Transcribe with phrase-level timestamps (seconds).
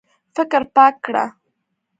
[0.35, 1.25] فکر پاک کړه.